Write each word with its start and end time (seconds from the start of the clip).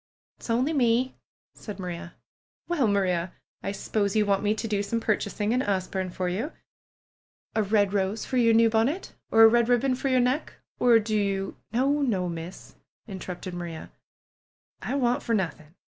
'^IPs 0.39 0.49
only 0.49 0.73
me," 0.73 1.13
said 1.53 1.77
Maria. 1.77 2.15
"Well, 2.67 2.87
Maria! 2.87 3.33
I 3.61 3.71
suppose 3.71 4.15
you 4.15 4.25
want 4.25 4.41
me 4.41 4.55
to 4.55 4.67
do 4.67 4.81
some 4.81 4.99
purchasing 4.99 5.51
in 5.51 5.61
Asburne 5.61 6.09
for 6.09 6.27
you! 6.27 6.53
A 7.53 7.61
red 7.61 7.93
rose 7.93 8.25
for 8.25 8.37
your 8.37 8.55
new 8.55 8.67
bonnet? 8.67 9.13
Or 9.29 9.43
a 9.43 9.47
red 9.47 9.69
ribbon 9.69 9.93
for 9.93 10.09
your 10.09 10.19
neck? 10.19 10.53
Or 10.79 10.97
do 10.97 11.15
you" 11.15 11.55
"No, 11.71 12.01
no. 12.01 12.27
Miss!" 12.27 12.73
interrupted 13.07 13.53
Maria. 13.53 13.91
"I 14.81 14.95
want 14.95 15.21
for 15.21 15.35
nothing. 15.35 15.75